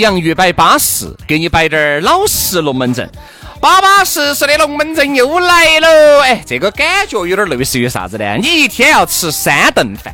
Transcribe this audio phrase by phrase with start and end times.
[0.00, 3.08] 洋芋摆巴适，给你摆点儿老实龙门阵。
[3.60, 8.36] 巴巴适适的龙门阵又来了，哎，这个感觉有点类似于啥子呢？
[8.36, 10.12] 你一天要吃三顿饭，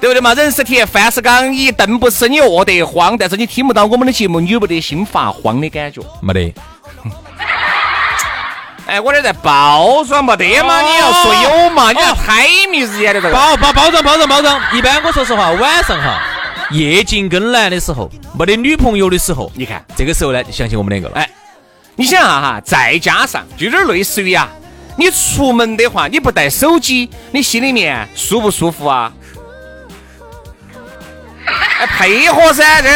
[0.00, 0.32] 对不对嘛？
[0.32, 3.16] 人是铁，饭是钢，一顿不吃你饿得慌。
[3.18, 6.00] 但是你听不到我们的节目，你有没得心发慌的感觉？
[6.22, 6.54] 没得。
[8.88, 10.80] 哎，我这在包装没得嘛？
[10.80, 11.92] 你要说有嘛？
[11.92, 13.34] 你要太迷日眼的这个。
[13.34, 14.60] 包包包装包装包装。
[14.72, 16.20] 一般我说实话，晚上哈。
[16.70, 21.14] 夜静更难的时候，没得女朋友的时候，你看这个时候呢，就想起我们两个了。
[21.16, 21.28] 哎，
[21.96, 24.48] 你想啊哈，再加上就有点类似于啊，
[24.96, 29.12] 你出门的话，你不带手机，你心里面舒不舒服啊？
[31.80, 32.88] 哎，配合噻，这。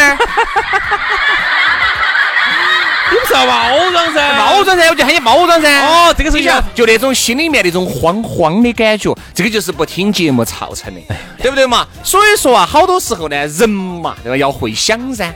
[3.11, 4.37] 你不是要包装噻？
[4.37, 5.85] 包装噻，我就喊你包装噻。
[5.85, 11.01] 哦，这个是想就那种心里面那种慌慌的感觉，这个就是不听节目造成的，
[11.37, 11.85] 对不对嘛？
[12.03, 14.37] 所以说啊，好多时候呢，人嘛，对吧？
[14.37, 15.33] 要会想噻。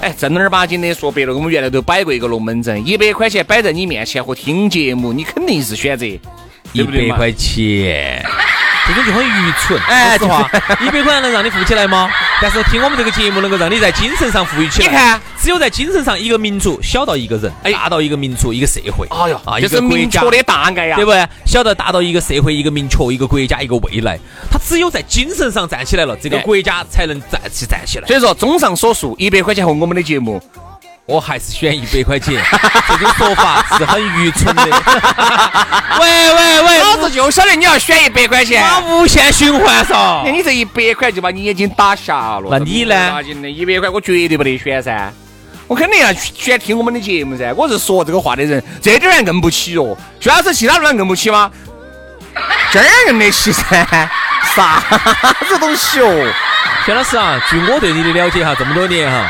[0.00, 6.06] 哎，正儿八经的说白了，我们原来都摆过一个龙门阵，一百块钱摆在你面前和听节目，你肯定是选择
[6.72, 8.24] 一百块钱。
[8.94, 10.48] 这种就很愚蠢，哎，实话，
[10.80, 12.08] 一百块钱能让你富起来吗？
[12.40, 14.88] 但是听我们这个节目，能够让你在精神上富裕起来。
[14.88, 19.06] 你看，只有在精神上，一个民族小到一个人，大到一个民族、一个社会。
[19.10, 21.26] 哎呦，啊，就是明确的大爱呀，对不对？
[21.44, 24.18] 小到大到一个社会、一个明确、一个国家、一个未来。
[24.50, 28.06] 他只有在精神上站起来了，这个国家才能站起站起来。
[28.06, 30.42] 所以说，综上所述，一百块钱和我们的节目。
[31.10, 32.40] 我还是选一百块钱，
[32.86, 34.62] 这种说法是很愚蠢的。
[36.00, 40.22] 喂喂喂，老子就晓得你要选一百块钱，无限循环噻。
[40.24, 42.46] 那你这一百块就把你眼睛打瞎了。
[42.48, 43.20] 那你呢？
[43.42, 45.12] 那一百块我绝对不得选噻，
[45.66, 47.52] 我肯定要选听我们的节目噻。
[47.56, 49.96] 我是说这个话的人，这点还硬不起哦。
[50.20, 51.50] 徐老师，其他地方硬不起吗？
[52.72, 53.64] 这儿硬得起噻，
[54.54, 54.80] 啥
[55.48, 56.32] 子东西哦？
[56.86, 59.26] 薛老师啊，据我对你的了解哈，这么多年哈。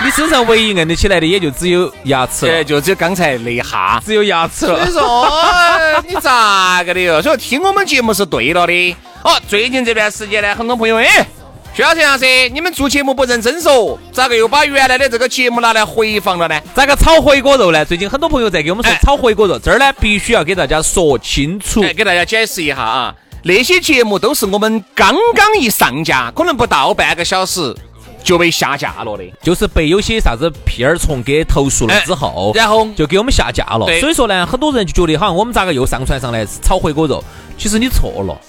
[0.04, 4.86] 你身上唯一硬得起来的，也就只有牙齿了，就只有刚才那一下，只有牙齿了。
[4.86, 7.20] 所以说，你咋个的哟？
[7.20, 8.96] 所以听我们节目是对了的。
[9.22, 11.26] 哦，最近这段时间呢，很多朋友哎，
[11.74, 16.58] 薛老师、杨师，你们做节目不认真说，咋个又把原来的这个节目拿来回放了呢？
[16.74, 17.84] 咋个炒回锅肉呢？
[17.84, 27.76] 最近很多朋友在给我们说炒回锅肉，这儿呢必须要给大家说清楚，给大家解释一下啊，那些节目都是我们刚刚一上架，可能不到半个小时。
[28.22, 33.86] 就被下架了的，就是被有些啥子屁儿虫给投诉了之后，然后就给我们下架了。
[34.00, 37.22] 所以说呢，很多人就觉得好像我们咋个又上传上来炒回锅肉？
[37.58, 38.40] 其实你错了，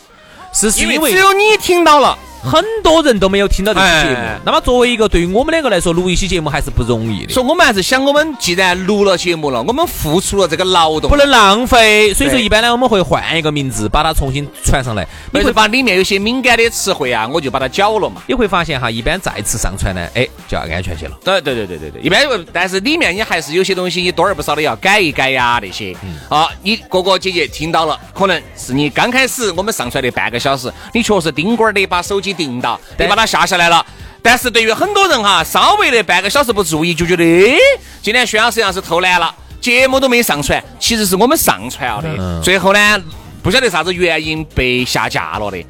[0.53, 2.17] 是因为只有你听到了。
[2.43, 12.13] 很多人都没有听到这期节目，那么作为一个对于我们两个来说录一期节目还是不容易的，所以我们还是想，我们既然录了节目了，我们付出了这个劳动，不能浪费。
[12.13, 15.07] 所以说一般呢，我们会换一个名字，把它重新传上来。
[15.31, 18.21] 你会把里面有些敏感的词汇啊，我就把它绞了嘛。
[18.27, 21.17] 你会发现哈，一般再次上传呢，哎，就要安全些了。
[21.23, 22.21] 对对对对对对，一般
[22.51, 25.95] 但是里面你还是有些东西你多而不少的要改一改呀那些。
[26.29, 32.79] 啊，你哥哥姐姐听到了，可能是你刚开始我们上传的半个小时，你确实盯管的把手机盯到。
[33.07, 33.85] 把它下下来了，
[34.21, 37.57] 但是对于很多人哈，稍微的半个小时不注意，就觉得哎，
[38.01, 43.01] 今天薛老师像是偷懒了，节目都没上传，其实是我们上传了的，最后呢，
[43.41, 45.65] 不晓得啥子原因被下架了的，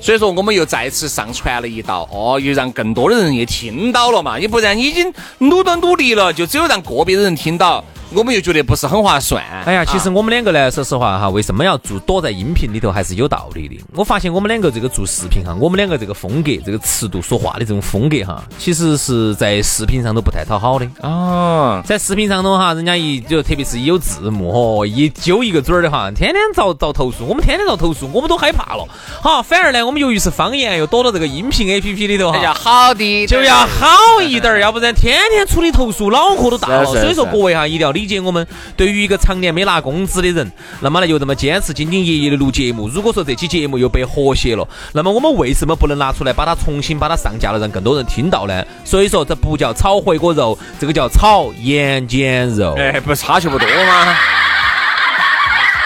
[0.00, 7.84] 所以说我们又再次上传了一道，哦，又让更多的人也听到了嘛，你不然已经努都努力了，就只有让个别的人听到。
[8.14, 9.42] 我们又觉得不是很划算。
[9.64, 13.76] 哎呀，其实我们两个呢，说实话哈，为什么要做躲在音频里头，还是有道理的。
[13.94, 20.86] 我发现我们两个这个做视频哈，我们两个这个风格、这个尺度、说话的这种风格哈，其实是在视频上都不太讨好的。
[21.00, 24.50] 哦，在视频上头哈，人家一就特别是有字幕
[24.80, 28.86] 哦，一揪一个嘴儿的哈，天天遭遭投诉，我们天天遭投诉，我们都害怕了。
[29.20, 36.84] 好，反而呢，我们由于是方言，又躲到这个音频 A P P 里头哈，要好的就要好一点儿，要不然天天处理投诉，脑壳都大了。
[36.84, 38.46] 所以说各位哈，一定要理解我们。
[38.76, 48.64] 对于一个常年没拿工资的人，那么呢又这么坚持兢兢业业的录节目，如果说这期节目又被和谐了，那么我们为什么不能拿出来把它重新把它上架了，让更多人听到呢？
[48.84, 52.74] 所以说这不叫炒回锅肉，这个叫炒盐碱肉。
[52.78, 54.16] 哎，不是差球不多吗？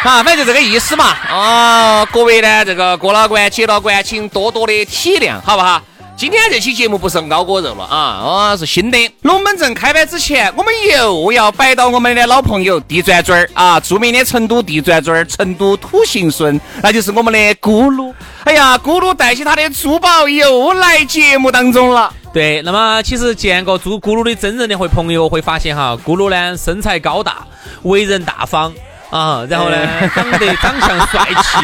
[0.04, 1.14] 啊，反正就这个意思嘛。
[1.30, 5.82] 哦，各位呢，这个过了关、接了关，请多多的体谅，好不好？
[6.18, 8.98] 今天这期节目不是熬锅肉了啊，哦，是新的。
[9.22, 18.12] 龙门阵开摆之前，我们又要摆到我们的老朋友地转转儿啊，著名的成都地转转儿，成都土行孙，那就是我们的咕噜。
[18.42, 22.12] 哎呀，咕噜带起他的珠宝又来节目当中了。
[22.32, 27.46] 对，那么其实见过做咕噜的真人的会朋友会发现哈，咕噜呢身材高大，
[27.82, 28.74] 为人大方
[29.10, 29.76] 啊，然后呢
[30.14, 31.58] 长得长相帅气，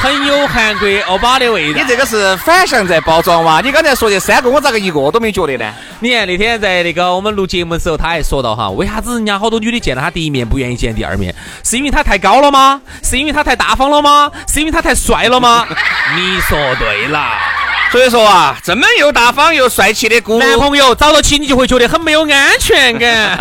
[0.00, 1.88] 很有韩国欧巴的味道你。
[1.88, 3.60] 这个是反向在包装哇？
[3.60, 5.72] 你刚才说这三个，我咋个一个都没觉得呢？
[5.98, 11.34] 你看那天在那个我们录节目的时候，他还说到哈，为啥子人家好多女的见了他第一面不愿意见第二面？
[11.64, 12.80] 是因为他太高了吗？
[13.02, 14.30] 是因为他太大方了吗？
[14.46, 15.66] 是因为他太帅了吗？
[16.14, 17.32] 你说对了，
[17.90, 23.36] 所以说啊，这么又大方又帅气的咕噜，男朋友找到起你就会觉得很没有安全感。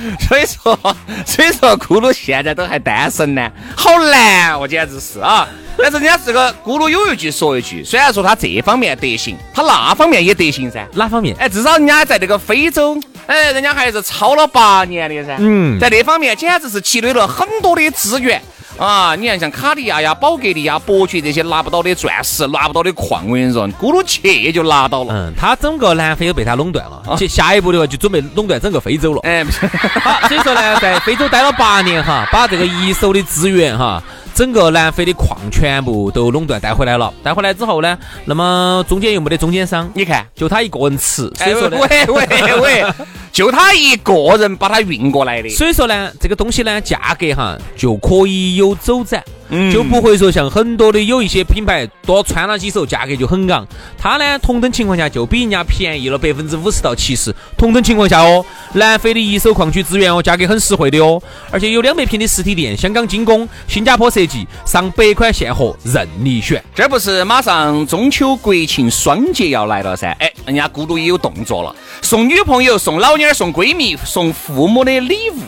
[0.28, 0.78] 所以说，
[1.26, 5.46] 所以说咕噜现在都还单身呢，好难，我简直是啊！
[5.76, 10.86] 但是人家这个咕噜有一句说一句，虽然说他这方面得行，他那方面也得行噻。
[10.94, 11.34] 哪方面？
[11.38, 15.36] 哎，至少人家在那个非洲，哎，人家还是超了八年的噻。
[15.38, 18.40] 嗯在那方面简直是积累了很多的资源
[18.80, 19.14] 啊！
[19.14, 25.12] 你看，像卡地亚呀、宝格丽呀、伯爵这些拿不到的钻石、拿不到的矿，我跟你说，咕噜去就拿到了。
[25.12, 29.20] 嗯，他整个南非都被他垄断了，啊下一步的话就准备垄断整个非洲了。
[29.22, 29.66] 哎，不是
[30.00, 34.02] 好，所以说呢，在非洲待了八年哈，把这个一手的资源哈，
[34.40, 37.12] 整个南非的矿全部都垄断带回来了。
[37.22, 40.26] 带回来之后呢，那么中间又没得中间商，你看。
[40.34, 42.84] 就他一个人吃，所哎以说呢，喂 喂喂，
[43.30, 45.50] 就他一个人把它运过来的。
[45.50, 49.22] 所以说呢，这个东西呢，价格哈就可以有走展。
[49.50, 53.66] 嗯就不会说像很多的有一些品牌多穿了几手，价格就很昂。
[53.98, 57.34] 它呢，同等情况下就比人家便宜了百分之五十到七十。
[57.56, 58.44] 同等情况下哦，
[58.74, 61.20] 南非的一手矿区资源哦，价格很实惠的哦，
[61.50, 66.62] 而且有两百平的实体店，香港精工，新加坡设计，上百款现货任你选。
[66.74, 70.16] 这不是马上中秋国庆双节要来了噻？
[70.20, 75.40] 哎，人家咕噜也有动作了，送女朋友、送老娘、送闺蜜、送父母的礼物。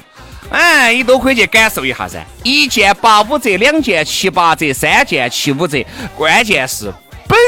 [0.53, 2.23] 哎，你都可以去感受一下噻！
[2.43, 5.83] 一件八五折，两件七八折，三件七五折。
[6.15, 6.93] 关键是
[7.27, 7.39] 本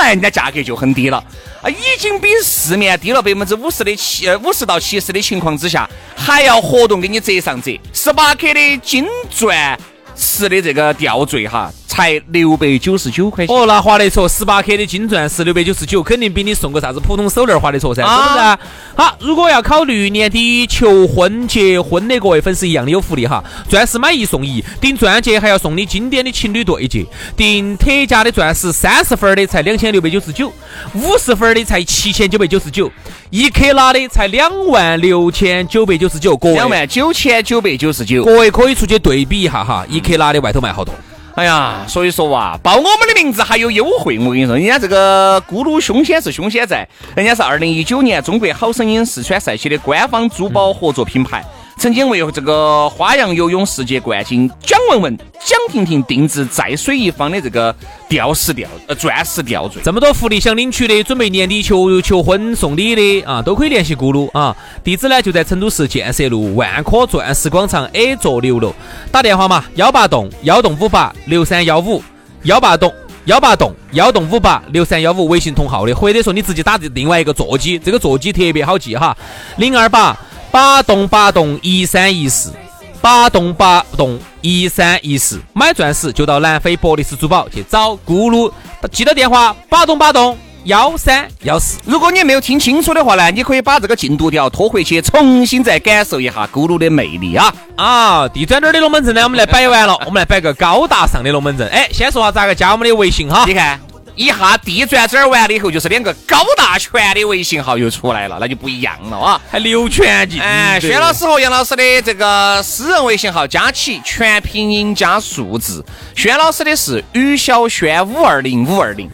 [0.00, 1.22] 来人家价格就很低了，
[1.60, 7.78] 啊，已经比市面低了百分之五十的七呃五十到七十的情况之下，还要活动给你折上折。
[7.92, 9.78] 十八克的金钻
[10.16, 13.54] 石的这个吊坠哈，才六百九十九块钱。
[13.54, 18.58] 哦，那划得着，十八克的金钻石六百九十九，肯定比你送个啥子普通手链划得着噻，是不是啊？
[18.96, 23.42] 好，如果要考虑年底求婚、结婚的各位粉丝，一样的有福利哈！
[23.68, 27.04] 钻石买一送一，订钻戒还要送你经典的情侣对戒，
[27.36, 30.52] 订特价的钻石三十分的才两千六百九十九，
[30.94, 32.90] 五十分的才七千九百九十九，
[33.30, 38.24] 一克拉的才两万六千九百九十九，各位两万九千九百九十九。
[38.24, 40.94] 各位可以出去对比一下哈，一克拉的外头卖好多。
[41.34, 44.16] 哎呀，所以说哇，报我们的名字还有优惠。
[44.20, 51.44] 我跟你说，人家这个咕噜凶险是凶险在，人家是二零一九年中国好声音四川赛区的官方珠宝合作品牌，
[51.76, 57.74] 曾经为这个花样游泳世界冠军蒋雯雯、蒋婷婷定制在水一方的这个
[58.08, 59.82] 吊石吊呃钻石吊坠。
[59.82, 64.56] 这么多福利想领取的，准备年底求求婚送礼的啊，都可以联系咕噜啊。
[64.82, 68.74] 地址呢就在成都市建设路万科钻石广场 A 座六楼，
[69.10, 72.02] 打电话嘛，幺八栋幺栋五八六三幺五，
[72.44, 72.90] 幺八栋
[73.26, 79.14] 幺八栋幺栋五八六三幺五，微信同号的，或者说你直接打另外一个座机，这个座机特别好记哈，
[79.56, 80.16] 零二八
[80.54, 82.52] 八栋八栋一三一四。
[83.00, 88.48] 八栋八栋一三一四，买钻石就到南非博利斯珠宝去找咕噜，
[88.92, 91.80] 记得电话八栋八栋幺三幺四。
[91.84, 97.52] 如果你没有听清楚的话呢，你可以把这个进度条拖回去，重新再感受一下咕噜的魅力啊！
[97.76, 101.68] 啊，地转点的龙门阵呢，我们来摆完了，我们来摆个高大上的龙门阵。
[101.68, 103.80] 哎，先说下咋个加我们的微信哈你，看，
[104.14, 109.40] 一下地转转完了以后，就是两个高大全的微信号又出来了，那就不一样了啊！
[109.50, 110.40] 还流全进。
[110.40, 119.10] 哎，薛老师和杨老师的这个私人微信号加起全拼音加数字，薛老师的是于小轩五二零五二零，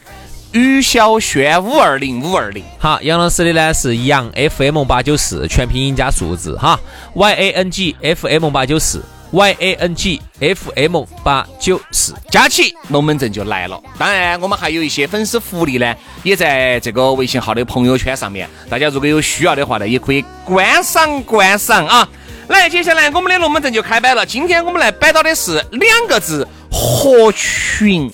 [0.53, 2.63] 于小轩五二零五二零。
[2.79, 6.79] 好，杨老师的呢是杨 FM 八九四，全拼音加数字哈
[7.15, 9.03] ，Y A N G F M 八九四。
[9.33, 13.81] Y A N G F M 八九四，加起龙门阵就来了。
[13.97, 15.95] 当然，我们还有一些粉丝福利呢，
[16.25, 18.49] 也在这个微信号的朋友圈上面。
[18.69, 22.09] 大家如果有需要的话呢，也可以观赏观赏啊。
[22.49, 24.27] 来，接下来我们的龙门阵就开摆了。
[24.27, 28.13] 今天我们来摆到的是两个字：合群。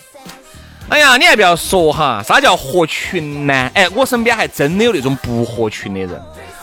[0.91, 3.71] 哎呀，你还不要说哈，啥叫合群呢？
[3.73, 6.11] 哎，我身边还真的有那种不合群的人。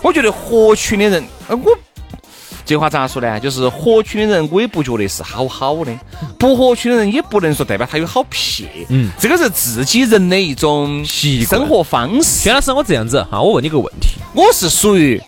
[0.04, 1.76] 我觉得合群的人，我。
[2.66, 3.40] 这话咋说呢？
[3.40, 5.92] 就是合群的人，我也不觉得是好好的；
[6.40, 8.68] 不合群的人，也不能说代表他有好撇。
[8.90, 12.24] 嗯，这个是自己人的一种习生活方式。
[12.24, 15.22] 薛老师，我这样子哈，我问你个问题，我是属于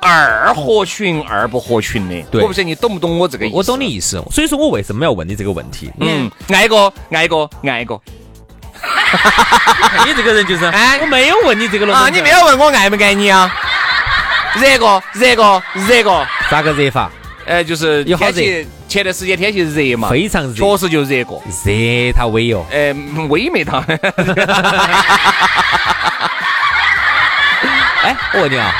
[0.00, 2.22] 二合群二不合群的。
[2.30, 3.56] 对，我不晓得你懂不懂我这个意思？
[3.56, 4.22] 我懂你意思。
[4.30, 5.90] 所以说我为什么要问你这个问题？
[6.00, 7.98] 嗯，爱一个，爱一个，爱一个。
[10.04, 11.94] 你这个人就是，哎，我没有问你这个了。
[11.94, 13.50] 啊，你没有问我爱不爱你啊？
[14.56, 16.26] 热过，热过，热过。
[16.50, 17.10] 咋个热法？
[17.44, 21.42] 呃，就是天气前段时间天气热嘛，非常热，确实就热过。
[21.64, 22.92] 热他微哦，呃，
[23.28, 23.78] 微没他。
[28.04, 28.72] 哎，我问你啊，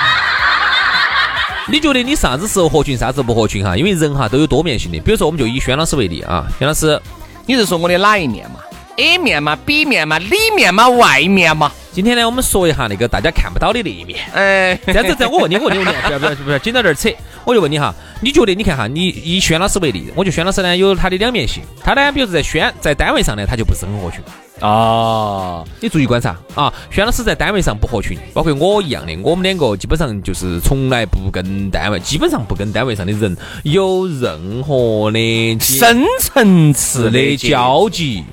[1.68, 3.76] 你觉得你啥子时候合群，啥子不合群哈？
[3.76, 4.98] 因为人哈都有多面性的。
[5.00, 7.00] 比如说，我们就以轩老师为例啊，轩老师，
[7.46, 8.60] 你是说我的哪一面嘛
[8.96, 11.72] ？A 面嘛，B 面嘛，里面嘛，外面嘛？
[11.92, 14.18] 今天呢，我们说一下那个大家看不到的那一面。
[14.32, 17.10] 哎，这样子，这样我问你，我问你，不要不要不要紧到这儿扯。
[17.44, 21.62] 我就问你哈，你觉得你看哈，你以轩老师为例，我觉得轩老师呢有他的两面性。
[21.84, 24.20] 他呢，比如说在轩在单位上呢，他就不是很合群。
[24.66, 38.24] 啊，你注意观察啊，轩老师在单位上不合群，包括我一样的，我们两个基本上就是从来不跟单位，基本上不跟单位上的人有任何的深层次的交集，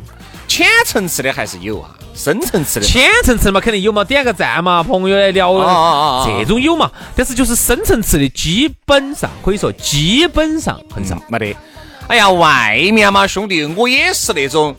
[0.48, 1.90] 浅层次的还是有啊。
[2.14, 6.92] 深层次的，浅层次嘛，肯定有嘛，点个赞嘛，朋友来聊，这种有嘛。
[7.16, 11.56] 但是就是深层次的，基本上可以说基本上很少，没得。
[12.08, 14.76] 哎呀，外面嘛，兄弟，我也是那种。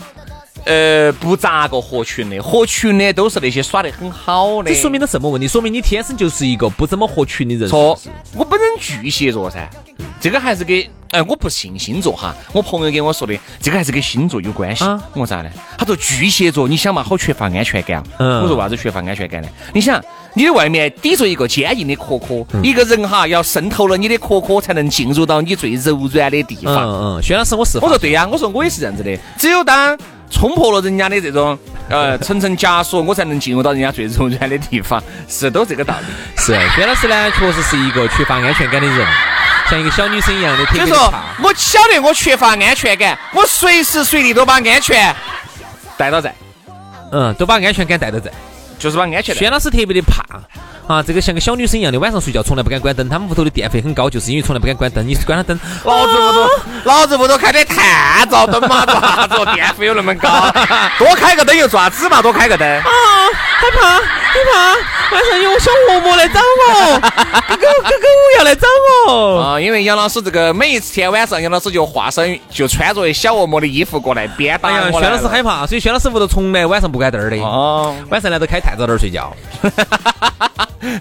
[0.64, 4.70] 呃，不咋个合群的，合群的都是那些耍得很好的。
[4.70, 5.48] 这说明了什么问题？
[5.48, 7.68] 说明你天生就是一个不怎么合群的人。
[7.68, 7.98] 错，
[8.34, 9.68] 我本人巨蟹座噻，
[10.20, 14.84] 这个还是给哎，我不信星座哈，我朋友给我说的，这个还是跟星座有关系。
[14.84, 15.50] 我说咋呢？
[15.78, 18.02] 他说巨蟹座，你想嘛，好缺乏安全感。
[18.18, 19.48] 嗯我说为啥子缺乏安全感呢？
[19.72, 20.00] 你想，
[20.34, 26.76] 你的外面抵着一个坚硬的壳壳，一个人哈要渗透了你的壳壳，才能进入到你最柔软的地方。
[26.76, 29.98] 嗯嗯，薛老师，我是我说对呀，我说我也是这样子的，只有当。
[30.30, 31.58] 冲破了人家的这种
[31.88, 36.06] 呃层层枷锁，我才能进入到人家最柔软的地方，是都这个道理。
[36.36, 39.06] 是，薛老师呢，确实是一个缺乏安全感的人，
[39.68, 40.64] 像一个小女生一样的。
[40.66, 45.14] 所以说，我晓得我缺乏安全感，我随时随地都把安全
[45.96, 46.34] 带到在。
[47.12, 48.30] 嗯，都把安全感带到在，
[48.80, 49.32] 就是把安全。
[49.36, 50.24] 薛老师特别的怕。
[50.88, 53.08] 啊，这个像个小女生一样的，晚上睡觉从来不敢关灯。
[53.08, 55.06] 他们屋头的电费很高，就是因为从来不敢关灯。
[55.06, 56.48] 你 关了灯，老子屋头，
[56.82, 60.28] 老子屋头开的探照灯嘛，咋子电费有那么高？
[60.98, 62.66] 多开个灯又爪子嘛，多开个灯。
[62.80, 62.82] 啊，
[63.60, 68.66] 害怕，害怕，晚上有小恶魔来找我， 哥哥，哥哥，要来找
[69.06, 69.38] 我。
[69.38, 74.98] 啊，因为杨老师这个每一天晚上，杨老师就化身，就穿着小恶魔的衣服过来鞭打我。
[74.98, 77.36] 薛老师害怕，所以薛老师屋头从来晚上不关灯的。
[77.44, 79.30] 哦，晚上呢都开探照灯睡觉。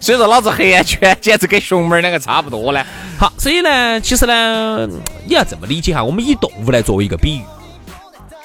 [0.01, 2.83] 所以说，老子黑眼圈简直跟熊猫两个差不多呢。
[3.17, 4.85] 好，所以呢，其实呢，
[5.25, 7.41] 你要这么理解哈，我们以动物来作为一个比喻。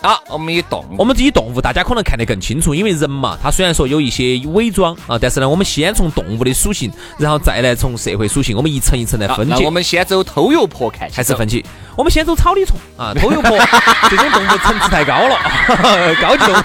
[0.05, 9.65] 好，我们以动，我们以动物，大家可能看得更清楚，因为人嘛，他虽然说有一些伪装啊，但是呢，我们先从动物的属性，然后再来从社会属性，我们一层一层来分解。
[9.65, 11.65] 我们先走偷油婆看，还是分解？
[11.97, 13.59] 我们先走草履虫啊， 偷油婆
[14.11, 15.39] 这种动物层次太高了，
[16.21, 16.59] 高级动物。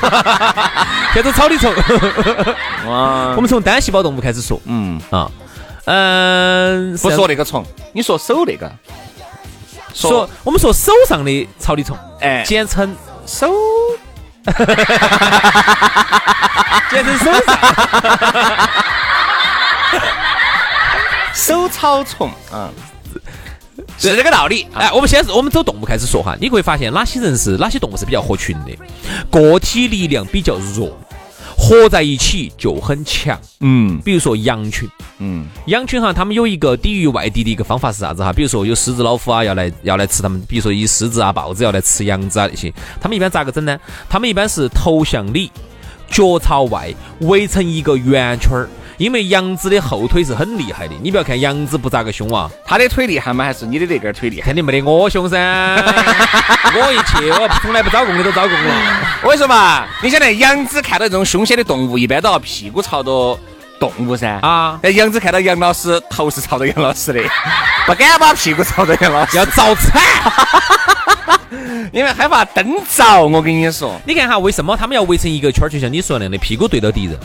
[1.15, 1.73] 先走草履虫。
[2.87, 3.35] 哇！
[3.37, 4.59] 我们从单细胞动物开始说。
[4.65, 5.31] 嗯啊，
[5.85, 8.69] 嗯，不说那个虫，你说手那个。
[9.93, 12.93] 说我们说手上的草履虫，哎，简称。
[13.29, 13.53] 手，
[16.89, 17.55] 简称手上，
[21.35, 22.73] 手草丛，嗯，
[23.99, 24.67] 是这个道理。
[24.73, 28.75] 哎，我们先是我们走动物开始说哈，你会发现哪些人是哪些动物是比较合群的，
[29.29, 30.99] 个体力量比较弱。
[31.61, 34.89] 合在一起就很强，嗯，比如说羊群，
[35.19, 38.31] 嗯，羊群哈，他们有一个抵御外敌的一个方法是啥子哈？
[38.31, 43.77] 比如说有狮子、老虎啊，要来要来吃他们，比如说以狮子啊、豹子要来吃羊子啊那些，他们一般咋个整呢？
[44.09, 45.51] 他们一般是头向里，
[46.09, 48.69] 脚朝外围成一个圆圈儿。
[48.99, 53.45] 因为杨子的后腿是很厉害的，你不要看杨子不咋个凶啊，他的腿厉害吗？
[53.45, 54.47] 还是你的那根腿厉害？
[54.47, 55.37] 肯定没得我凶噻。
[56.75, 58.75] 我一去，我从来不招供的都招供了。
[59.23, 63.39] 我跟你说嘛，你晓得杨子看到这种凶险的动物，一般都要屁股朝着
[63.79, 64.37] 动物噻。
[64.41, 67.23] 啊，那杨子看到杨老师，头是朝着杨老师的，
[67.87, 70.01] 不敢把屁股朝着杨老师，要遭惨。
[71.93, 73.25] 因为害怕灯着。
[73.25, 75.69] 我跟你说，你看哈，为什么他们要围成一个圈儿？
[75.69, 77.17] 就像你说那样的，屁股对到敌人。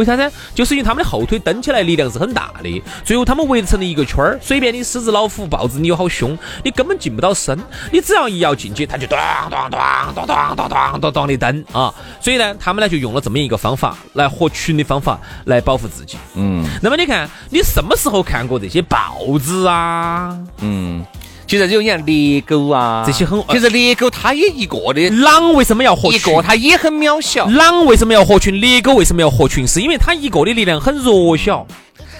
[0.00, 0.32] 为啥子？
[0.54, 4.38] 就是因为他们的后腿蹬起来力量是很大的，最后他们围成了一个圈儿。
[4.40, 7.58] 随便你狮子、老虎、豹子，你有好凶，你根本进不到身。
[7.92, 9.18] 你只要一要进去，他就咚
[9.50, 9.78] 咚咚
[10.14, 11.92] 咚咚咚咚咚咚的蹬啊！
[12.18, 16.16] 所以呢，他们呢就用了这么一个方法来合群的方法来保护自己。
[16.34, 20.38] 嗯，那么你看，你什么时候看过这些豹子啊？
[20.60, 21.04] 嗯。
[21.50, 23.42] 其实有你像猎狗啊，这些很。
[23.48, 26.14] 其实猎狗它也一个的，狼为什么要合群？
[26.14, 27.44] 一个它也很渺小。
[27.46, 28.60] 狼为什么要合群？
[28.60, 29.66] 猎狗为什么要合群？
[29.66, 31.66] 是因为它一个的力量很弱小。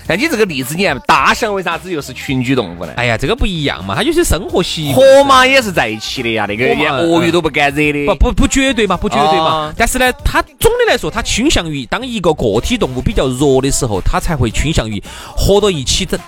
[0.04, 2.92] 但你这个例子，你看大象为啥子又是群居动物呢？
[2.96, 4.96] 哎呀，这个不一样嘛，它有些生活习惯。
[4.96, 8.06] 河马也是在一起的呀，那个连鳄鱼都不敢惹的。
[8.06, 9.72] 不不不绝对嘛，不绝对嘛。
[9.76, 15.00] 但是呢，它总的来说，它倾向于当一个个体动物比较弱的时候，它才会倾向于
[15.37, 16.18] 合到一起整。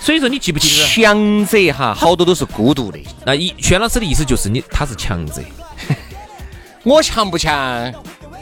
[0.00, 0.06] 对。
[0.06, 2.98] 所以说你记不记得强者哈，好多都是孤独的。
[3.24, 5.42] 那一轩老师的意思就是你他是强者，
[6.82, 7.92] 我强不强？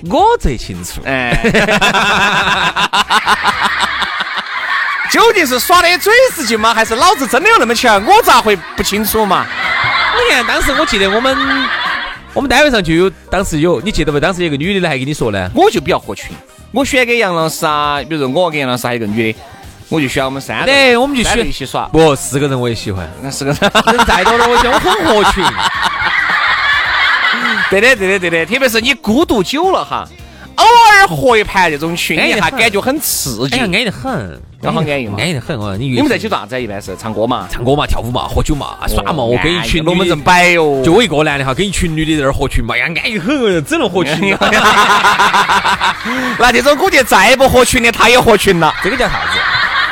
[0.09, 1.01] 我最清楚。
[1.05, 1.37] 哎，
[5.11, 6.73] 究竟是耍的嘴是劲吗？
[6.73, 8.01] 还是老子真的有那么强？
[8.07, 9.45] 我咋会不清楚嘛？
[10.15, 11.37] 你看当时我记得我们
[12.35, 14.21] 我们单位上就有，当时有你记得不？
[14.21, 16.31] 当时有个女的呢，还跟你说呢，我就比较合群，
[16.71, 19.39] 我选给杨老师啊，比如说我跟杨老师还有个女的。
[19.89, 21.87] 我就需要我们三对，我们就需要一起耍。
[21.87, 23.09] 不，四个人我也喜欢。
[23.23, 25.43] 那四个人人再多了，我觉得我很合群。
[27.71, 28.47] 对的，对的，对的。
[28.47, 30.07] 特别是你孤独久了哈，
[30.57, 35.55] 偶尔合一盘这种群，一下感觉很刺激，安逸得很，刚好安逸嘛，安逸得很。
[35.59, 36.61] 哦，你你们在一起做啥子？
[36.61, 39.23] 一般是唱歌嘛，唱歌嘛，跳舞嘛，喝酒嘛，耍嘛。
[39.23, 44.37] 我跟一群龙门阵摆哟，就我一个男的哈，跟一群女的在那儿合群嘛，呀，安逸很，只能合群。
[46.39, 48.75] 那这种估计再不合群的，他也合群了。
[48.83, 49.38] 这个叫啥子？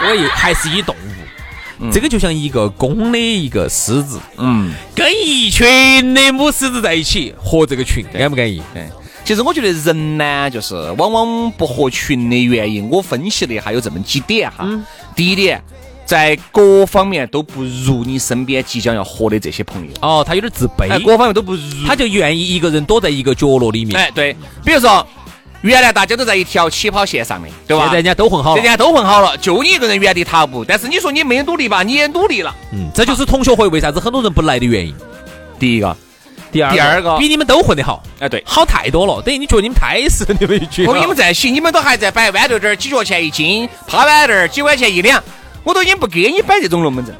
[0.05, 0.95] 我也还是以动
[1.81, 8.63] 物，这个就像一个公的一个狮子，嗯，跟一群的母狮子在一起合这个群，安不安逸？
[8.75, 8.87] 对，
[9.25, 14.69] 其实我觉得人呢，就是往往不合群的原因，我分析的还有这么几点哈。
[15.15, 15.63] 第一点，
[16.05, 19.91] 在各方面都不如你身边即将要合的这些朋友。
[20.03, 23.99] 哦，他有点自卑，各方面都不如，他就愿意一个人躲在一个角落里面。
[23.99, 25.07] 哎，对，比如说。
[25.63, 27.85] 原来大家都在一条起跑线上面，对吧？
[27.85, 30.65] 现在人家都混好了，人家都混好了，就你一个人原地踏步。
[30.65, 31.83] 但是你说你没努力吧？
[31.83, 32.55] 你也努力了。
[32.73, 34.95] 嗯，这就是同学会为啥子很多人不来的原因。
[35.59, 35.97] 第一个，
[36.53, 38.03] 第二，第二个，比你们都混得好。
[38.21, 39.21] 哎，对，好太多了。
[39.23, 40.87] 等于你觉得你们太是你们一群。
[40.87, 45.23] 我跟你们在一起，你们都还在摆豌豆点几角钱一斤，趴豌豆几块钱一两，
[45.65, 47.15] 我都已经不给你摆这种龙门阵。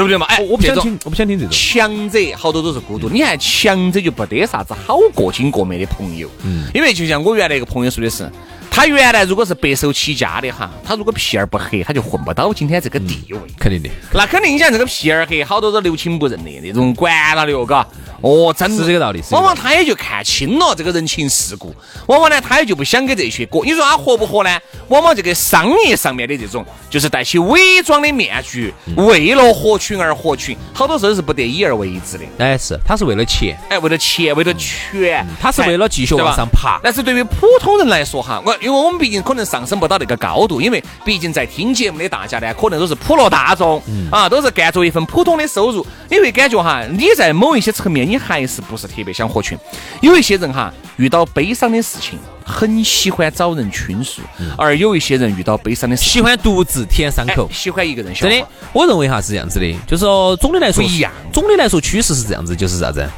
[0.00, 0.26] 对不对嘛？
[0.26, 1.52] 哎，我不想听，我不想听这种。
[1.52, 6.28] 强者好多都是孤独，你看强者就不得啥子好过亲过美的朋友。
[6.44, 8.30] 嗯，因为就像我原来一个朋友说的是。
[8.72, 13.38] 他原来如果是白手起家的哈，他如果皮儿不黑，他就混不到今天这个地位。
[13.58, 17.84] 肯定的，那肯定你想这个皮儿黑，好多都六亲不认的那种，管了的哟，嘎。
[18.20, 19.22] 哦，真是这个道理。
[19.30, 21.74] 往往他也就看清了这个人情世故，
[22.06, 23.64] 往往呢他也就不想给这些过。
[23.64, 24.58] 你说他合不合呢？
[24.88, 32.24] 往往这个商业上面的这种，就是戴起伪装的面具，为了合群而合群，好多时候是不得已而为之的。
[32.38, 36.80] 哎，是，他是为了钱，哎，为了钱，为了权，他是为了继续往上爬。
[36.82, 43.80] 但是对于普通人来说哈，我因为我们毕竟可能上升不到那个高度，因为毕竟在听节目的大家呢，可能都是普罗大众
[44.10, 48.09] 啊，都是干着一份普通的收入，你会感觉哈，你在某一些层面。
[48.10, 49.56] 你还是不是特别想合群？
[50.00, 54.20] 有一些人哈，遇到悲伤的事情，很喜欢找人倾诉；
[54.58, 58.12] 而有一些人遇到悲伤的事，喜欢独自舔伤口，喜欢一个人。
[58.12, 61.12] 真的，我认为哈是这样子的，就是说总的来说不一样。
[61.32, 63.08] 总的来说趋势是这样子，就是啥子？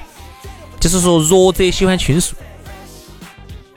[0.79, 2.35] 就是说弱者喜欢倾诉。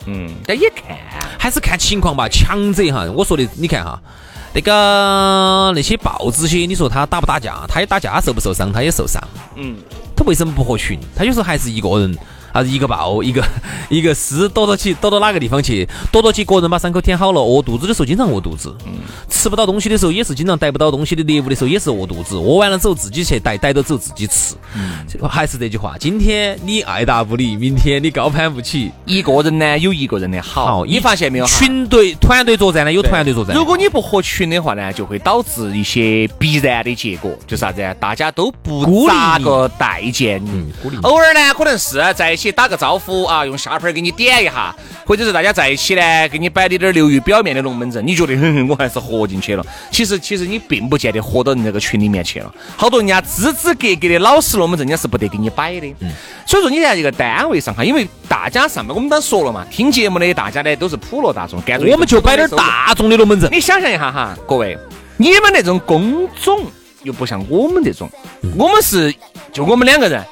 [0.07, 0.97] 嗯，但也看，
[1.39, 2.27] 还是看情况吧。
[2.27, 3.97] 强者哈，我说的，你看哈，
[4.53, 7.65] 那个那些豹子些，你说他打不打架？
[7.69, 8.73] 他也打架，受不受伤？
[8.73, 9.21] 他也受伤。
[9.55, 9.77] 嗯。
[10.15, 10.99] 他为什么不合群？
[11.15, 12.17] 他有时候还是一个人。
[12.55, 13.43] 还是一个豹，一个
[13.91, 15.85] 一个狮，躲到起，躲到哪个地方去？
[16.09, 17.41] 躲到起，个人把伤口舔好了。
[17.41, 18.73] 饿肚子的时候经常饿肚子，
[19.27, 22.37] 吃不到东西的时候也是经常逮不到东西的猎物的时候也是饿肚子。
[22.37, 24.55] 饿完了之后自己去逮，逮到之后自己吃。
[25.27, 28.89] 还是这句话，今天你爱答不理，明天你高攀不起。
[29.05, 31.45] 一个人呢有一个人的好，你发现没有？
[31.45, 33.53] 群队团队作战呢有团队作战。
[33.53, 37.81] 如果你不合群的话呢，就会导致一些必然的结果，就是啥子？
[37.99, 40.71] 大家都不咋个待见你。
[41.01, 42.55] 偶尔呢可能是在一起。
[42.55, 44.73] 打个招呼啊，用下盘儿给你点一下，
[45.05, 49.65] 或者是大家在一起呢，给你摆的点儿流于表面的龙门阵，你觉得哼哼，我还是活进去了。
[49.91, 55.87] 其实其实你并不见得活到人那个群里面去了，好多人家支支格格的老实龙门阵，人家是不得给你摆的。
[55.99, 56.11] 嗯
[56.47, 63.49] 所以说你在一个单位上哈，因为大家上面我们刚说了嘛，听节目的大家呢都是普罗大众，干脆我们就摆点儿大众的龙门阵。
[63.51, 64.77] 你想象一下哈，各位，
[65.17, 66.65] 你们那种工种
[67.01, 68.07] 又不像我们这种，
[68.55, 69.13] 我们是
[69.51, 70.23] 就我们两个人，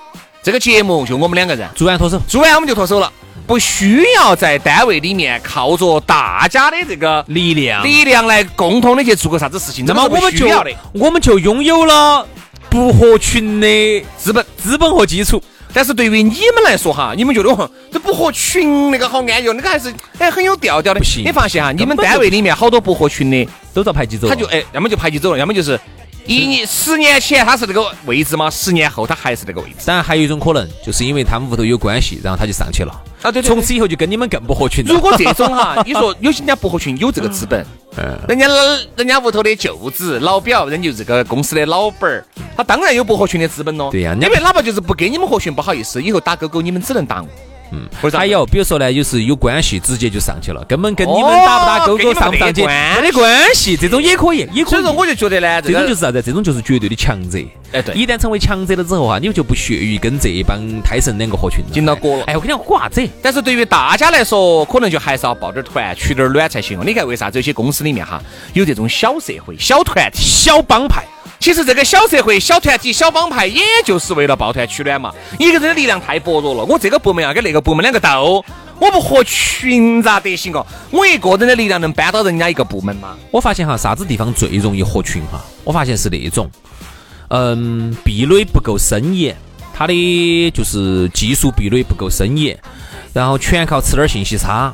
[0.44, 3.10] 这个节目就我们两个人，做完脱手，做完我们就脱手了，
[3.48, 7.82] 不需要在单位里面靠着大家的这个力量。
[7.82, 10.70] 力量来共同的去做个啥子事情，那么我们就要的。
[10.92, 12.28] 我们就拥有了
[12.70, 15.42] 不合群的资本、资本和基础。
[15.76, 21.00] 但是对于你们来说哈，你们觉得哦，这不合群那个好安逸哦，那个还是哎很有调调的。
[21.00, 24.36] 不行你发现哈，你们单位里面好多不合群的，都遭排挤走了。
[24.36, 25.80] 他就哎，要么就排挤走了，要么就是
[26.26, 29.86] 一年十年前他是那个位置吗，十年后他还是那个位置。
[29.86, 32.92] 当然还有一种可能，就是因为他们屋头有关系，然后他就上去了。
[33.22, 34.94] 啊对对对从此以后就跟你们更不合群了。
[34.94, 37.66] 如果这种哈， 你说有些人家不合群，有这个资本，
[37.98, 38.48] 嗯人家
[38.96, 43.90] 人家屋头的舅子、老表，人家就这个公司的老板儿，他当然有不合群的资本咯。
[43.92, 47.28] 对呀因为哪怕就是不跟你们合群，不好意思，以后打勾勾你们只能打我。
[47.72, 54.72] 嗯，还有，比如说呢，有时有关系，直接就上去了，根本跟你们打不打勾勾、上不上去没得关系，这种也可以，也可以。
[54.72, 56.22] 所以说我就觉得呢，这种就是啥子？
[56.22, 57.40] 这种就是绝对的强者。
[57.72, 61.72] 哎对一旦成为强者了之后哈，你们就不屑于跟这一帮胎神两个合群了。
[61.74, 66.84] 进到锅了哎，我跟你讲，瓜子，但是对于大家来说，可能就还是要抱点团，取点暖才行哦。
[66.86, 68.22] 你看为啥这些公司里面哈
[68.54, 71.04] 有这种小社会、小团体、小帮派，
[71.44, 75.14] 其实这个小社会、小团体、小帮派，也就是为了抱团取暖嘛。
[75.38, 78.46] 一个人的力量太薄弱了，我这个部门要跟那个部门两个斗，
[78.80, 80.66] 我不合群咋得行哦？
[80.90, 83.18] 我一个人的力量能搬到人家一个部门吗？
[83.30, 85.44] 我发现哈，啥子地方最容易合群哈？
[85.66, 86.50] 我发现是那种，
[87.28, 89.36] 嗯，壁垒不够森严，
[89.74, 92.58] 他的就是技术壁垒不够森严，
[93.12, 94.74] 然后全靠吃点儿信息差，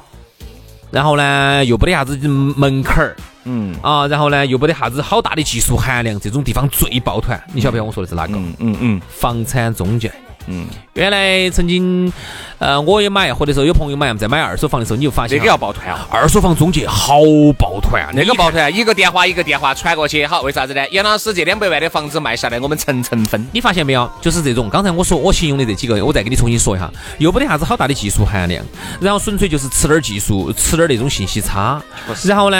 [0.91, 3.15] 然后呢又没得啥子门槛儿。
[3.45, 7.41] 嗯啊，然后呢，又没得啥子好大的技术含量，这种地方最抱团。
[7.53, 8.33] 你晓不晓得我说的是哪个？
[8.37, 10.11] 嗯嗯嗯房产中介。
[10.47, 12.11] 嗯，原来曾经，
[12.57, 16.07] 呃，我也买，或者说有朋友买，在买二手房的时候，你就发现这个要抱团啊。
[16.09, 17.19] 二手房中介好
[17.57, 20.83] 抱团啊，那个抱团，一个电话一个电话传过去，好，为啥子呢？
[20.89, 23.47] 杨老师这两百万的房子卖下来，我们层层分。
[23.51, 24.09] 你发现没有？
[24.21, 28.65] 就是这种，刚才我说我形容的这几个，我再给你重新说一下，又没得啥子好大的技术含量，
[28.99, 31.81] 然后纯粹就是吃点儿技术，吃点儿那种信息差，
[32.23, 32.57] 然后呢，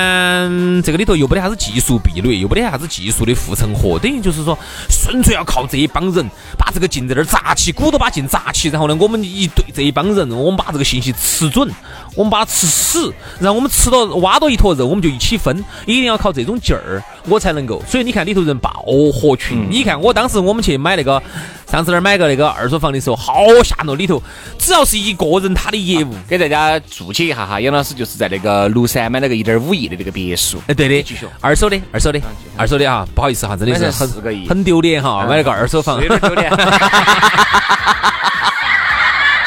[0.52, 4.58] 嗯这个里头又没得啥子技术壁垒，又没得啥子技术的护城河，等于就是说，
[4.90, 6.26] 纯粹要靠这一帮人
[6.58, 11.72] 把这个劲在那儿砸起，鼓都把劲砸起，然后呢，我们一对这一帮人，我们把这个信息吃准，
[12.20, 17.82] 我们把它吃死，然后我们吃到挖到一坨肉，我们就一起分，一定要靠这种劲儿，我才能够。
[17.88, 21.24] 所以你看里头人爆合群，你看我当时我们去买那个，
[21.72, 24.22] 上次那儿买个那个二手房的时候，好吓人哦，里头
[24.58, 30.62] 只要是一个人他的业务，给大家注解一下哈，杨老师就是在那个庐山买了个一点五亿的那个别墅。
[30.68, 32.20] 哎，对的二手的，二手的，
[32.58, 36.10] 二手的哈，不好意思哈，真的是很很丢脸哈，买了个二手房有。
[36.10, 36.52] 点丢脸。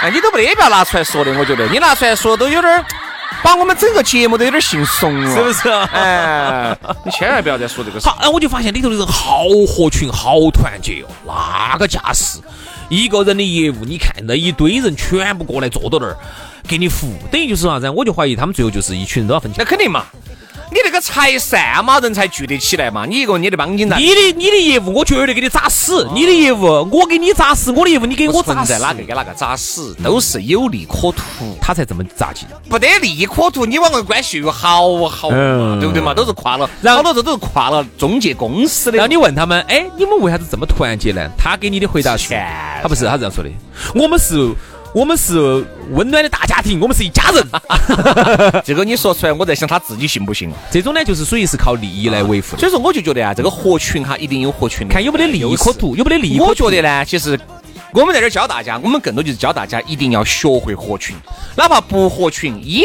[0.02, 2.84] 哎，你都没得必要拿出来说的，我觉得你拿出来说都有点儿，
[3.40, 8.08] 把我们整个节目都有点姓怂了，是不是啊哎，你千万不要再说这个事。
[8.08, 11.34] 好，哎我就发现里头的人好合群，好团结哦，
[11.70, 12.40] 那个架势，
[12.88, 16.16] 一个人的业务，你看那一堆人全部过来坐到那儿
[16.66, 17.88] 给你服务，等于就是啥子？
[17.88, 19.58] 我就怀疑他们最后就是一群人都要分钱。
[19.58, 20.04] 那肯定嘛，
[20.72, 23.04] 你那个财散嘛，人才聚得起来嘛。
[23.04, 23.96] 你一个人你的帮紧咋？
[23.98, 31.22] 你的你的业务我绝对给你砸死，你的业务我给你砸死，我的业务你给我不砸死在，哪个给哪个砸死，都是有利可图。
[31.60, 32.48] 他才这么砸进。
[32.70, 36.14] 不得利可图，你往个关系又好好对不对嘛？
[36.14, 39.08] 都是跨了，然后好多这都是跨了中介公司的然后。
[39.12, 41.28] 你问他们，哎，你们为啥子这么团结呢？
[41.36, 42.34] 他给你的回答是，
[42.82, 43.50] 他不是他这样说的，
[43.94, 44.50] 我们是，
[44.94, 47.42] 我们是温暖的大家庭，我们是一家人。
[48.62, 50.52] 这个你说出来，我在想他自己信不信哦。
[50.70, 56.38] 这种呢，就是属于是靠利益来维护的，所以说，我就觉得啊，这个合群哈，一定有合群的看有没得利益可图，有没得利益。
[56.38, 57.38] 我觉得呢，其实
[57.94, 61.16] 我们在这儿教大家，我们更多就是教大家一定要学会合群，
[61.56, 62.84] 哪怕不合群，演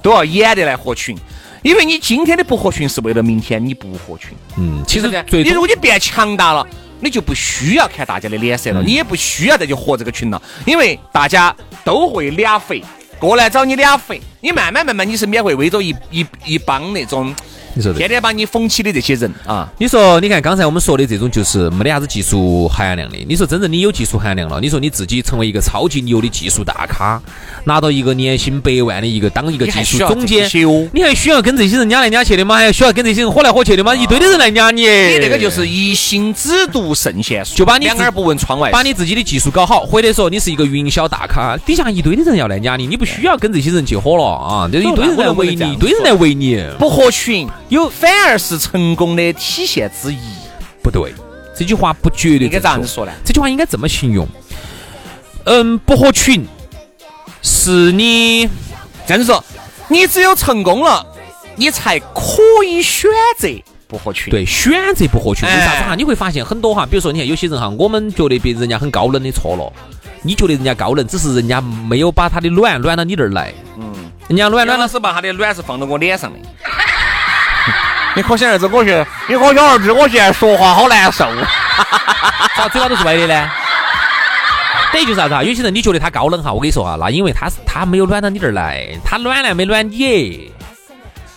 [0.00, 1.16] 都要演得来合群。
[1.62, 4.30] 因为你今天的不合群，是为了明天你不合群。
[4.56, 6.66] 嗯，其实你如果你变强大了，
[7.00, 8.74] 你就不需要看大家的脸色嗯。
[8.74, 12.82] 了，你也不需要再去和这个群了，因为大家都会俩肥，
[13.18, 17.34] 过来找你俩肥，你慢慢慢慢你身边会围着一一一帮那种
[17.80, 23.16] 你说对天天把你讽起的这些人啊，你说，你看刚才我们说的这种就是没得啥子技术含量的。
[23.26, 27.20] 你说真正你有技术含量了，你说你自己成为一个超级牛的技术大咖，
[27.64, 30.46] 拿到一个年薪百万的一个当一个技术总监，
[30.92, 32.56] 你还需要跟这些人撵来撵去的吗？
[32.56, 33.94] 还需要跟这些人火来火去的吗？
[33.94, 48.38] 一堆的人来撵你，你这个就是一心只读圣贤书，就把你两耳不闻窗外，把你自己的技术搞好，或者说你是一个云霄大咖，底下一堆的人要来撵你，你不需要跟这些人去火了啊，就是一堆人来围你，一堆人来围你，不合群，有反而。
[48.38, 50.18] 是成功的体现之一，
[50.82, 51.12] 不对，
[51.54, 52.46] 这句话不绝对。
[52.46, 53.12] 应该咋样子说呢？
[53.24, 54.26] 这句话应该这么形容：
[55.44, 56.46] 嗯，不合群，
[57.42, 58.48] 是你
[59.06, 59.44] 这样子说，
[59.88, 61.04] 你只有成功了，
[61.56, 63.48] 你才可以选择
[63.86, 64.30] 不合群。
[64.30, 65.94] 对，选择不合群，为啥子哈？
[65.94, 69.70] 你会发现很多哈，比如说你看有些人哈，我们觉得别人家很高冷的错了，
[70.22, 73.52] 你觉得人家高冷，只是人家没有把他的卵卵到你这儿来。
[73.76, 73.92] 嗯，
[74.28, 76.38] 人家卵卵了是把他的卵是放到我脸上的。
[78.16, 81.26] 你可想而知，我现你可想而知，我现在说话好难受。
[82.56, 83.50] 咋嘴巴都是歪的呢？
[84.92, 85.42] 等于就是啥子啊？
[85.42, 90.52] 有些人你觉得他高冷哈，我跟你说啊，那因为他是他没有暖到你这儿来，他暖来没暖你，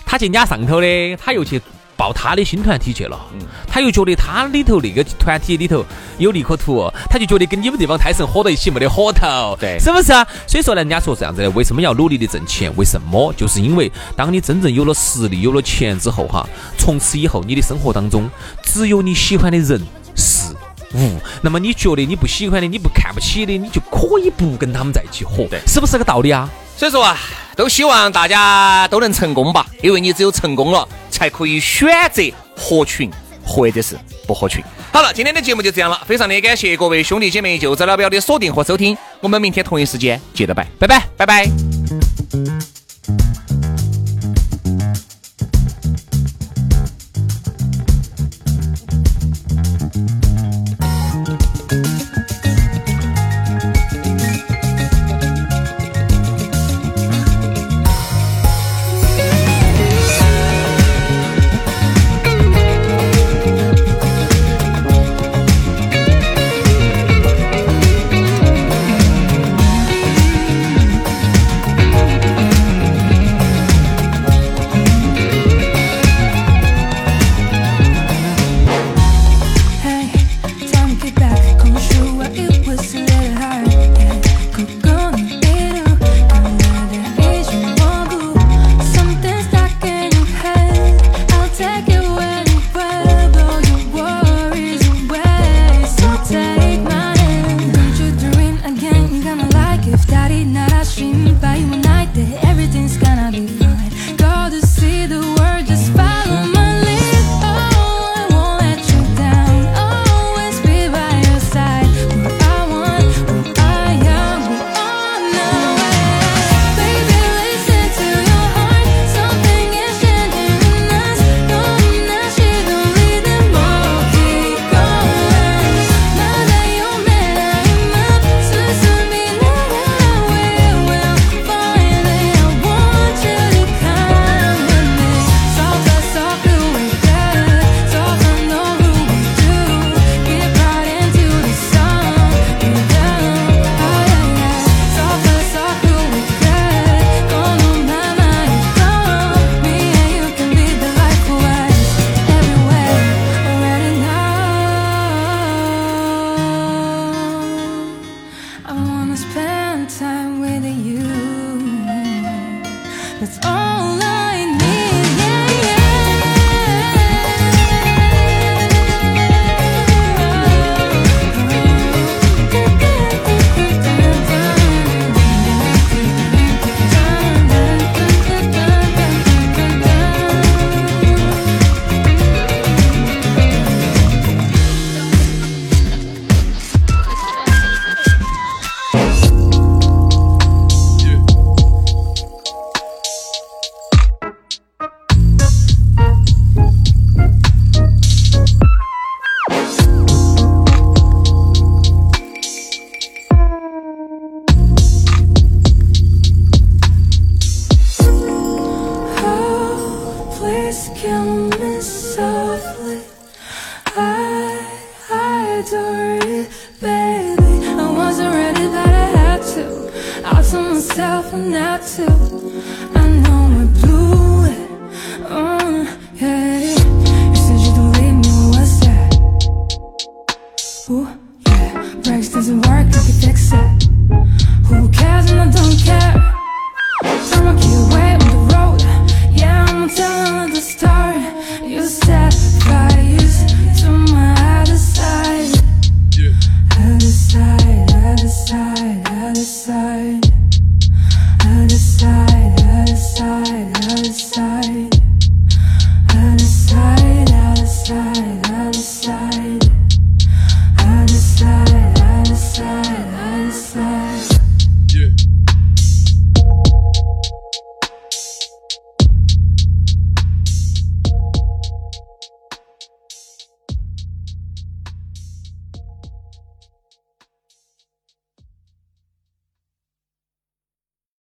[0.06, 1.62] 他进家上头的，他又去。
[1.96, 3.20] 报他的新团体去了，
[3.68, 5.86] 他又觉得他里头那个团体里头
[6.18, 10.28] 有利可图，他就觉得跟你们这帮胎神火到一起没得火头，对，是不是啊？
[10.48, 12.72] 所以说呢，人家说这样子的，为什么要努力的挣钱？
[12.76, 13.34] 为什么？
[13.38, 18.30] 就是因为当你真正有了实力、有了钱之后哈，从此以后你的生活当中
[18.64, 19.82] 只有你喜欢的人
[20.16, 20.54] 事
[20.96, 26.50] 物，那么你觉得你不喜欢的、你不看不起的，你就可以不跟他们在一起活，对，是不是这个道理啊？
[26.76, 27.18] 所以说啊，
[27.56, 30.88] 都希望大家都能成功吧，因为你只有成功了。
[31.14, 32.24] 才可以选择
[32.58, 33.10] 合群
[33.46, 33.96] 或者是
[34.28, 34.64] 不合群。
[34.92, 41.48] 好了，今天的节目就这样了，非常的感谢各位兄弟姐妹、就子老表的锁定和收听，我们明天同一时间接着拜，拜拜，拜拜。